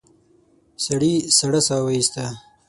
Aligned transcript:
سړي 0.85 1.13
سړه 1.37 1.61
سا 1.67 1.77
ويسته. 1.85 2.25